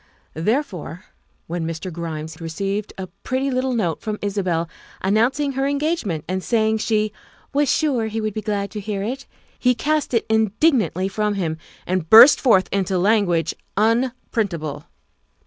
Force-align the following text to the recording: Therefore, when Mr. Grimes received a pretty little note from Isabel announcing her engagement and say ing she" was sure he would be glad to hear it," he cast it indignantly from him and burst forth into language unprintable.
Therefore, 0.33 1.05
when 1.45 1.63
Mr. 1.67 1.93
Grimes 1.93 2.41
received 2.41 2.91
a 2.97 3.05
pretty 3.21 3.51
little 3.51 3.75
note 3.75 4.01
from 4.01 4.17
Isabel 4.19 4.67
announcing 4.99 5.51
her 5.51 5.67
engagement 5.67 6.25
and 6.27 6.43
say 6.43 6.69
ing 6.69 6.79
she" 6.79 7.13
was 7.53 7.69
sure 7.69 8.07
he 8.07 8.19
would 8.19 8.33
be 8.33 8.41
glad 8.41 8.71
to 8.71 8.79
hear 8.79 9.03
it," 9.03 9.27
he 9.59 9.75
cast 9.75 10.15
it 10.15 10.25
indignantly 10.27 11.07
from 11.07 11.35
him 11.35 11.59
and 11.85 12.09
burst 12.09 12.41
forth 12.41 12.67
into 12.71 12.97
language 12.97 13.53
unprintable. 13.77 14.85